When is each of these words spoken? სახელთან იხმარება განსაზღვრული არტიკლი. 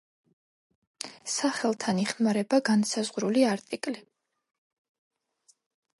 სახელთან 1.33 2.01
იხმარება 2.05 2.61
განსაზღვრული 2.71 3.47
არტიკლი. 3.53 4.05